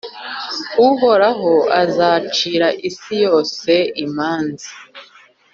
[0.89, 3.71] Uhoraho azacira isi yose
[4.05, 4.69] imanza